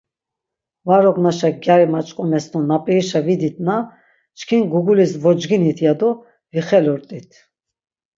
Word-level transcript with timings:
Var 0.87 1.03
ognaşa 1.11 1.49
gyari 1.63 1.87
maç̌ǩomes 1.93 2.45
do 2.51 2.59
nap̌irişa 2.69 3.19
viditna 3.27 3.77
çkin 4.37 4.61
gugulis 4.71 5.11
vocginit 5.23 5.79
ya 5.85 5.93
do 5.99 6.09
vixelurt̆it. 6.51 7.29